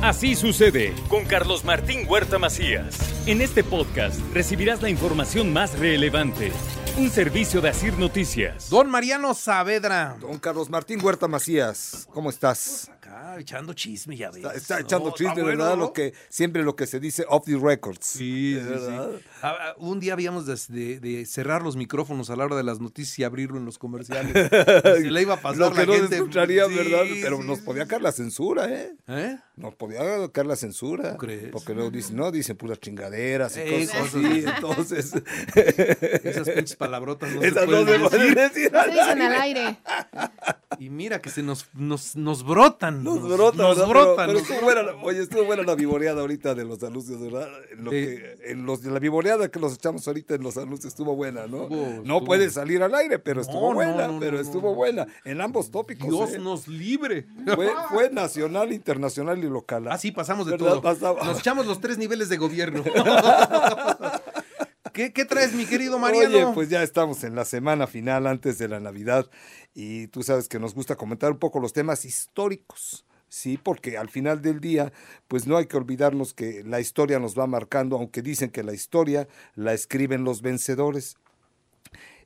[0.00, 2.96] Así sucede con Carlos Martín Huerta Macías.
[3.26, 6.52] En este podcast recibirás la información más relevante.
[6.96, 8.70] Un servicio de Asir Noticias.
[8.70, 10.16] Don Mariano Saavedra.
[10.20, 12.92] Don Carlos Martín Huerta Macías, ¿cómo estás?
[13.08, 14.38] Acá echando chisme, ya ves.
[14.44, 15.76] Está, está echando No, chisme, está bueno, ¿verdad?
[15.76, 15.84] ¿no?
[15.86, 18.04] Lo que, siempre lo que se dice off the records.
[18.06, 19.10] Sí, sí, ¿verdad?
[19.18, 19.24] sí.
[19.42, 22.64] Ah, ah, un día habíamos de, de- de cerrar los micrófonos a la hora de
[22.64, 24.34] las noticias y abrirlo en los comerciales.
[24.34, 26.16] Y se le iba a pasar Lo que la no gente.
[26.16, 27.04] escucharía, Sí, ¿verdad?
[27.22, 28.94] Pero sí, nos podía caer la censura, ¿eh?
[29.08, 29.38] ¿Eh?
[29.56, 30.00] Nos podía
[30.32, 31.12] caer la censura.
[31.12, 31.48] ¿Tú crees?
[31.50, 34.44] Porque luego dicen, no, dicen puras chingaderas y Eh, cosas así.
[34.46, 35.12] Entonces,
[36.24, 38.70] Esas pinches palabrotas no esas se no pueden pueden decir.
[38.70, 38.70] decir.
[38.84, 39.78] Se dicen al aire.
[40.78, 42.97] Y mira que se nos, nos, nos brotan.
[43.02, 43.88] Nos brota, Nos ¿verdad?
[43.88, 44.16] brotan.
[44.16, 47.20] Pero, pero nos estuvo buena, la- oye, estuvo buena la vivoreada ahorita de los anuncios,
[47.20, 47.48] ¿verdad?
[47.72, 51.14] En, lo que, en los, la vivoreada que los echamos ahorita en los anuncios estuvo
[51.16, 51.64] buena, ¿no?
[51.64, 55.06] Estuvo- no estuvo- puede salir al aire, pero estuvo no, buena, no, pero estuvo buena.
[55.24, 56.08] En ambos tópicos.
[56.08, 56.38] Dios ¿eh?
[56.38, 57.26] nos libre.
[57.54, 59.88] fue, fue nacional, internacional y local.
[59.90, 60.68] Ah, sí, pasamos de ¿Verdad?
[60.68, 60.82] todo.
[60.82, 61.24] Pasaba.
[61.24, 62.82] Nos echamos los tres niveles de gobierno.
[64.98, 66.36] ¿Qué, qué traes, mi querido Mariano?
[66.36, 69.30] Oye, pues ya estamos en la semana final antes de la Navidad
[69.72, 73.06] y tú sabes que nos gusta comentar un poco los temas históricos.
[73.28, 74.92] Sí, porque al final del día,
[75.28, 78.74] pues no hay que olvidarnos que la historia nos va marcando, aunque dicen que la
[78.74, 81.16] historia la escriben los vencedores.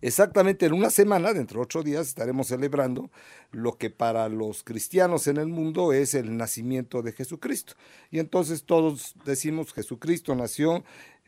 [0.00, 3.10] Exactamente en una semana, dentro de ocho días, estaremos celebrando
[3.50, 7.74] lo que para los cristianos en el mundo es el nacimiento de Jesucristo.
[8.10, 10.82] Y entonces todos decimos Jesucristo nació,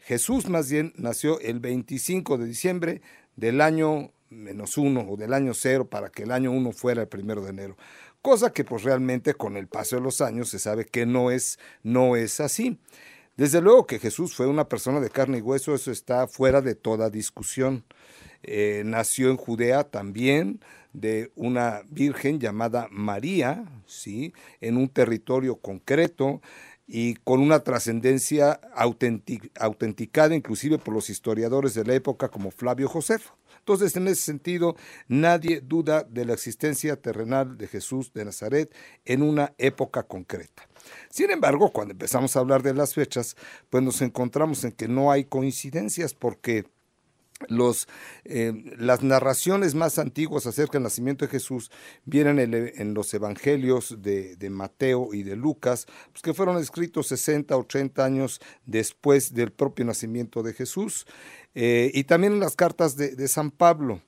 [0.05, 3.03] Jesús más bien nació el 25 de diciembre
[3.37, 7.09] del año menos uno o del año cero para que el año uno fuera el
[7.09, 7.77] primero de enero.
[8.21, 11.59] Cosa que pues realmente con el paso de los años se sabe que no es,
[11.83, 12.79] no es así.
[13.37, 16.75] Desde luego que Jesús fue una persona de carne y hueso, eso está fuera de
[16.75, 17.85] toda discusión.
[18.43, 20.61] Eh, nació en Judea también
[20.93, 24.35] de una virgen llamada María, ¿sí?
[24.61, 26.43] en un territorio concreto
[26.87, 32.89] y con una trascendencia autentic- autenticada inclusive por los historiadores de la época como Flavio
[32.89, 33.37] Josefo.
[33.59, 34.77] Entonces, en ese sentido,
[35.09, 38.75] nadie duda de la existencia terrenal de Jesús de Nazaret
[39.07, 40.69] en una época concreta.
[41.09, 43.37] Sin embargo, cuando empezamos a hablar de las fechas,
[43.71, 46.67] pues nos encontramos en que no hay coincidencias porque
[47.49, 47.89] los,
[48.25, 51.71] eh, las narraciones más antiguas acerca del nacimiento de Jesús
[52.05, 57.57] vienen en, los evangelios de, de Mateo y de Lucas, pues que fueron escritos 60,
[57.57, 61.07] 80 años después del propio nacimiento de Jesús,
[61.55, 64.01] eh, y también en las cartas de, de San Pablo.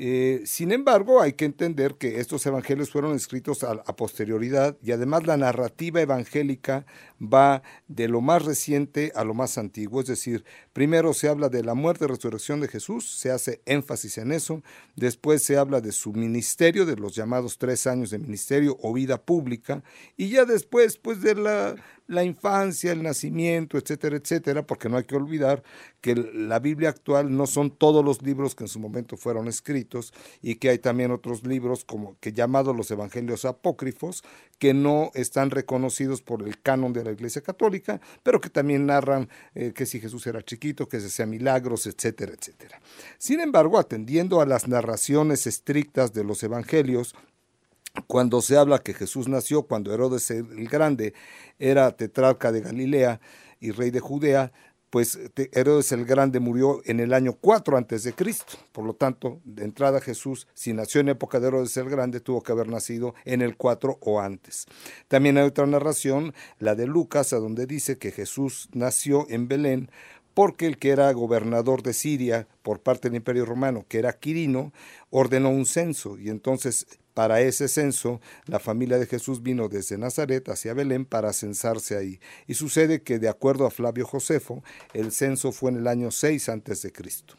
[0.00, 4.92] Eh, sin embargo, hay que entender que estos evangelios fueron escritos a, a posterioridad y
[4.92, 6.86] además la narrativa evangélica
[7.20, 10.00] va de lo más reciente a lo más antiguo.
[10.00, 14.18] Es decir, primero se habla de la muerte y resurrección de Jesús, se hace énfasis
[14.18, 14.62] en eso.
[14.94, 19.20] Después se habla de su ministerio, de los llamados tres años de ministerio o vida
[19.20, 19.82] pública.
[20.16, 21.74] Y ya después, pues de la,
[22.08, 25.62] la infancia, el nacimiento, etcétera, etcétera, porque no hay que olvidar
[26.00, 30.14] que la Biblia actual no son todos los libros que en su momento fueron escritos
[30.42, 34.24] y que hay también otros libros como que llamados los evangelios apócrifos
[34.58, 39.28] que no están reconocidos por el canon de la Iglesia Católica, pero que también narran
[39.54, 42.80] eh, que si Jesús era chiquito, que se hacía milagros, etcétera, etcétera.
[43.18, 47.14] Sin embargo, atendiendo a las narraciones estrictas de los evangelios,
[48.06, 51.14] cuando se habla que Jesús nació cuando Herodes el Grande
[51.58, 53.20] era tetrarca de Galilea
[53.60, 54.52] y rey de Judea,
[54.90, 55.18] pues
[55.52, 58.56] Herodes el Grande murió en el año 4 antes de Cristo.
[58.72, 62.42] Por lo tanto, de entrada Jesús, si nació en época de Herodes el Grande, tuvo
[62.42, 64.66] que haber nacido en el 4 o antes.
[65.08, 69.90] También hay otra narración, la de Lucas, a donde dice que Jesús nació en Belén
[70.38, 74.72] porque el que era gobernador de Siria por parte del Imperio Romano, que era Quirino,
[75.10, 76.86] ordenó un censo y entonces
[77.18, 82.20] para ese censo la familia de Jesús vino desde Nazaret hacia Belén para censarse ahí.
[82.46, 84.62] Y sucede que de acuerdo a Flavio Josefo,
[84.94, 87.34] el censo fue en el año 6 antes de Cristo.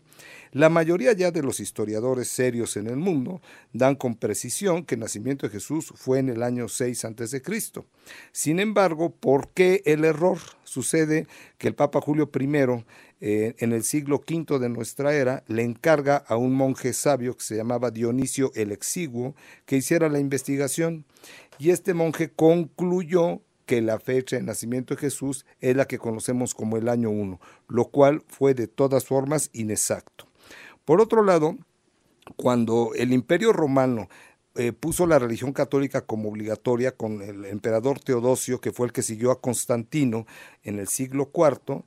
[0.52, 3.42] La mayoría ya de los historiadores serios en el mundo
[3.74, 7.42] dan con precisión que el nacimiento de Jesús fue en el año 6 antes de
[7.42, 7.86] Cristo.
[8.32, 10.40] Sin embargo, ¿por qué el error?
[10.64, 11.28] Sucede
[11.58, 12.86] que el Papa Julio I,
[13.22, 17.44] eh, en el siglo V de nuestra era, le encarga a un monje sabio que
[17.44, 19.36] se llamaba Dionisio el Exiguo
[19.66, 21.06] que hiciera la investigación.
[21.58, 26.56] Y este monje concluyó que la fecha de nacimiento de Jesús es la que conocemos
[26.56, 30.29] como el año 1, lo cual fue de todas formas inexacto.
[30.90, 31.56] Por otro lado,
[32.36, 34.10] cuando el imperio romano
[34.56, 39.04] eh, puso la religión católica como obligatoria con el emperador Teodosio, que fue el que
[39.04, 40.26] siguió a Constantino
[40.64, 41.84] en el siglo IV,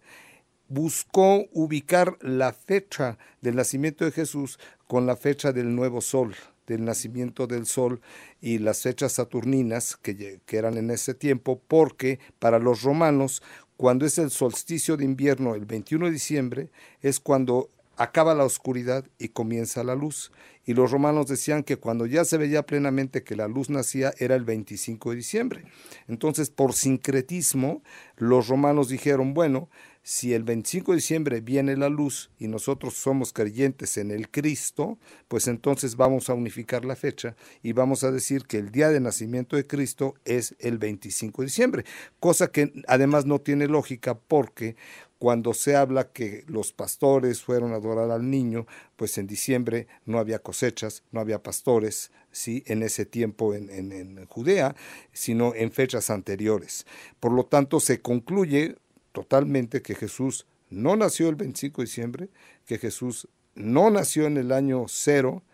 [0.69, 6.37] buscó ubicar la fecha del nacimiento de Jesús con la fecha del nuevo sol,
[6.69, 8.01] del nacimiento del sol
[8.41, 13.43] y las fechas saturninas que, que eran en ese tiempo, porque para los romanos,
[13.77, 16.71] cuando es el solsticio de invierno, el 21 de diciembre,
[17.01, 17.69] es cuando
[18.03, 20.33] acaba la oscuridad y comienza la luz.
[20.65, 24.35] Y los romanos decían que cuando ya se veía plenamente que la luz nacía era
[24.35, 25.65] el 25 de diciembre.
[26.09, 27.83] Entonces, por sincretismo,
[28.17, 29.69] los romanos dijeron, bueno,
[30.05, 34.99] si el 25 de diciembre viene la luz y nosotros somos creyentes en el Cristo,
[35.29, 38.99] pues entonces vamos a unificar la fecha y vamos a decir que el día de
[38.99, 41.85] nacimiento de Cristo es el 25 de diciembre,
[42.19, 44.75] cosa que además no tiene lógica porque
[45.23, 48.67] cuando se habla que los pastores fueron a adorar al niño,
[48.97, 52.65] pues en diciembre no había cosechas, no había pastores, ¿sí?
[52.67, 54.75] en ese tiempo en, en Judea,
[55.13, 56.87] sino en fechas anteriores.
[57.21, 58.75] Por lo tanto, se concluye
[59.13, 62.29] totalmente que Jesús no nació el 25 de diciembre,
[62.67, 65.45] que Jesús no nació en el año cero,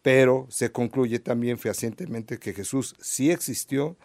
[0.00, 3.98] pero se concluye también fehacientemente que Jesús sí existió,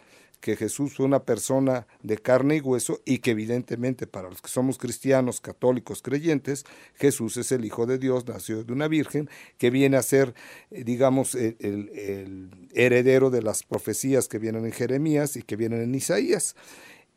[0.45, 4.47] que Jesús fue una persona de carne y hueso y que evidentemente para los que
[4.47, 9.27] somos cristianos, católicos, creyentes, Jesús es el Hijo de Dios, nació de una virgen,
[9.57, 10.35] que viene a ser,
[10.69, 15.81] eh, digamos, el, el heredero de las profecías que vienen en Jeremías y que vienen
[15.81, 16.55] en Isaías.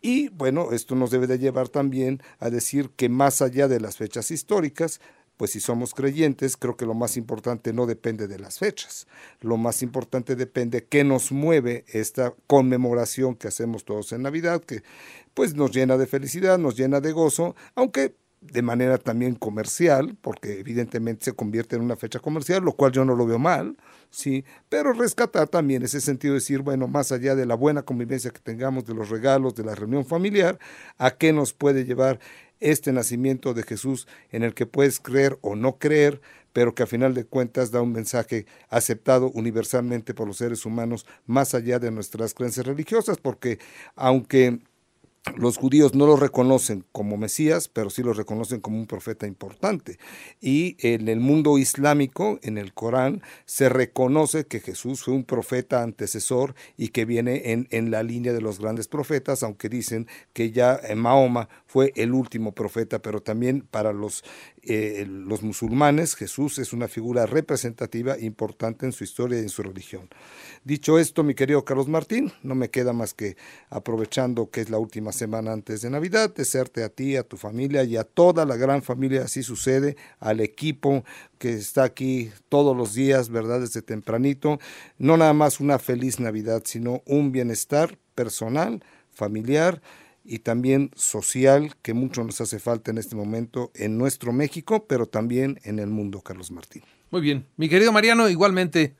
[0.00, 3.98] Y bueno, esto nos debe de llevar también a decir que más allá de las
[3.98, 5.02] fechas históricas,
[5.38, 9.06] pues si somos creyentes, creo que lo más importante no depende de las fechas.
[9.40, 14.82] Lo más importante depende qué nos mueve esta conmemoración que hacemos todos en Navidad, que
[15.32, 20.60] pues nos llena de felicidad, nos llena de gozo, aunque de manera también comercial, porque
[20.60, 23.76] evidentemente se convierte en una fecha comercial, lo cual yo no lo veo mal,
[24.10, 28.30] sí, pero rescatar también ese sentido de decir, bueno, más allá de la buena convivencia
[28.30, 30.58] que tengamos, de los regalos, de la reunión familiar,
[30.98, 32.20] ¿a qué nos puede llevar
[32.60, 36.20] este nacimiento de Jesús en el que puedes creer o no creer,
[36.52, 41.06] pero que a final de cuentas da un mensaje aceptado universalmente por los seres humanos
[41.26, 43.58] más allá de nuestras creencias religiosas, porque
[43.94, 44.58] aunque
[45.36, 49.98] los judíos no lo reconocen como Mesías, pero sí lo reconocen como un profeta importante.
[50.40, 55.82] Y en el mundo islámico, en el Corán, se reconoce que Jesús fue un profeta
[55.82, 60.50] antecesor y que viene en, en la línea de los grandes profetas, aunque dicen que
[60.50, 64.24] ya Mahoma fue el último profeta, pero también para los,
[64.62, 69.62] eh, los musulmanes Jesús es una figura representativa importante en su historia y en su
[69.62, 70.08] religión.
[70.64, 73.36] Dicho esto, mi querido Carlos Martín, no me queda más que
[73.70, 77.84] aprovechando que es la última semana antes de Navidad, desearte a ti, a tu familia
[77.84, 81.04] y a toda la gran familia, así sucede, al equipo
[81.38, 83.60] que está aquí todos los días, ¿verdad?
[83.60, 84.58] Desde tempranito,
[84.96, 89.82] no nada más una feliz Navidad, sino un bienestar personal, familiar
[90.24, 95.06] y también social que mucho nos hace falta en este momento en nuestro México, pero
[95.06, 96.82] también en el mundo, Carlos Martín.
[97.10, 97.46] Muy bien.
[97.56, 98.94] Mi querido Mariano, igualmente,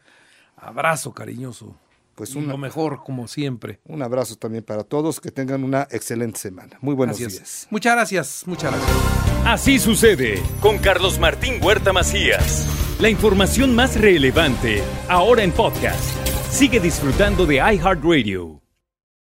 [0.56, 1.76] abrazo cariñoso.
[2.18, 3.78] Pues un, lo mejor, como siempre.
[3.84, 6.76] Un abrazo también para todos, que tengan una excelente semana.
[6.80, 7.68] Muy buenos días.
[7.70, 8.96] Muchas gracias, muchas gracias.
[9.44, 12.66] Así sucede con Carlos Martín Huerta Macías.
[12.98, 16.02] La información más relevante, ahora en podcast.
[16.50, 18.67] Sigue disfrutando de iHeartRadio.